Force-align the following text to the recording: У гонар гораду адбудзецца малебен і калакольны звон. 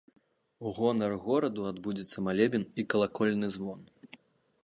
У 0.67 0.69
гонар 0.77 1.13
гораду 1.25 1.67
адбудзецца 1.73 2.25
малебен 2.27 2.65
і 2.83 2.87
калакольны 2.93 3.53
звон. 3.59 3.79